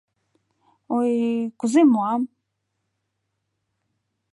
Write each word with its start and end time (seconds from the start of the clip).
Ой, 0.97 1.11
кузе 1.59 1.81
муам? 1.91 2.21